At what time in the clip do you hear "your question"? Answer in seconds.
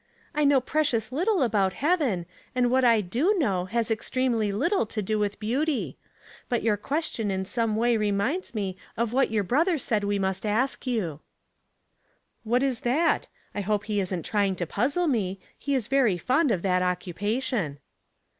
6.63-7.29